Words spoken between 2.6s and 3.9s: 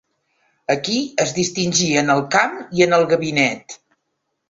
i en el gabinet.